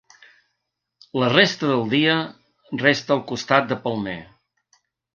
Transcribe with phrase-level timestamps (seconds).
[1.25, 2.17] La resta del dia
[2.89, 4.21] resta al costat de Palmer.